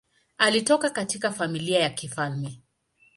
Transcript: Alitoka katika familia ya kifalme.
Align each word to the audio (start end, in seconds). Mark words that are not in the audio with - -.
Alitoka 0.37 0.89
katika 0.89 1.31
familia 1.31 1.79
ya 1.79 1.89
kifalme. 1.89 2.61